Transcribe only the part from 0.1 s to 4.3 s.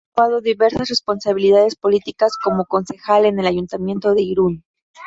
Ha ocupado diversas responsabilidades políticas, como concejal en el Ayuntamiento de